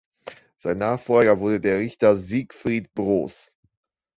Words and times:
Sein 0.55 0.79
Nachfolger 0.79 1.39
wurde 1.39 1.59
der 1.59 1.77
Richter 1.77 2.15
Siegfried 2.15 2.91
Broß. 2.95 3.55